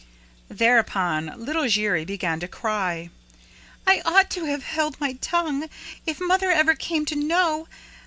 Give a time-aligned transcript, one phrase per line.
[0.49, 3.11] Thereupon little Giry began to cry.
[3.85, 5.69] "I ought to have held my tongue
[6.07, 7.67] if mother ever came to know!